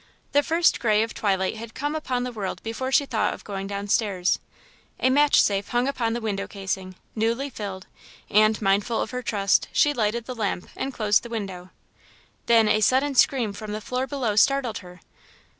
[0.31, 3.67] The first grey of twilight had come upon the world before she thought of going
[3.67, 4.39] downstairs.
[4.99, 7.85] A match safe hung upon the window casing, newly filled,
[8.27, 11.69] and, mindful of her trust, she lighted the lamp and closed the window.
[12.47, 15.01] Then a sudden scream from the floor below startled her.